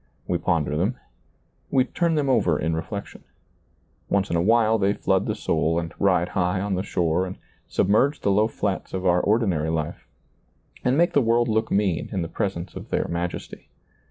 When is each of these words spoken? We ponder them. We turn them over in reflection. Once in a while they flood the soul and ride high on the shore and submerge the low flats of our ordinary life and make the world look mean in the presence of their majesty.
We 0.27 0.39
ponder 0.39 0.75
them. 0.75 0.97
We 1.69 1.83
turn 1.85 2.15
them 2.15 2.27
over 2.27 2.57
in 2.57 2.75
reflection. 2.75 3.23
Once 4.09 4.31
in 4.31 4.35
a 4.35 4.41
while 4.41 4.79
they 4.79 4.93
flood 4.93 5.27
the 5.27 5.35
soul 5.35 5.77
and 5.77 5.93
ride 5.99 6.29
high 6.29 6.59
on 6.59 6.73
the 6.73 6.81
shore 6.81 7.27
and 7.27 7.37
submerge 7.67 8.21
the 8.21 8.31
low 8.31 8.47
flats 8.47 8.95
of 8.95 9.05
our 9.05 9.21
ordinary 9.21 9.69
life 9.69 10.07
and 10.83 10.97
make 10.97 11.13
the 11.13 11.21
world 11.21 11.47
look 11.47 11.69
mean 11.69 12.09
in 12.11 12.23
the 12.23 12.27
presence 12.27 12.73
of 12.75 12.89
their 12.89 13.07
majesty. 13.09 13.69